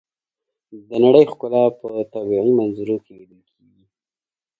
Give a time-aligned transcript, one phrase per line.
[0.89, 3.83] د نړۍ ښکلا په طبیعي منظرو کې لیدل کېږي.